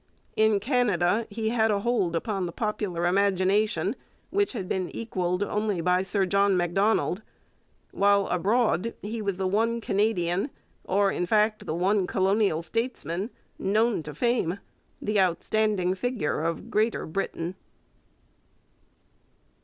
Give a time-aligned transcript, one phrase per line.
[0.35, 3.95] In Canada he had a hold upon the popular imagination
[4.31, 7.21] which had been equalled only by Sir John Macdonald,
[7.91, 10.49] while abroad he was the one Canadian,
[10.85, 13.29] or in fact the one colonial statesman,
[13.59, 14.57] known to fame,
[14.99, 17.53] the outstanding figure of Greater Britain.